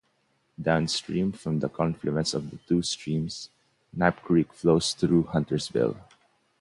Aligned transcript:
Downstream 0.59 1.31
from 1.31 1.59
the 1.59 1.69
confluence 1.69 2.33
of 2.33 2.49
the 2.49 2.57
two 2.67 2.81
streams, 2.81 3.49
Knapp 3.93 4.23
Creek 4.23 4.51
flows 4.51 4.95
through 4.95 5.25
Huntersville. 5.25 5.95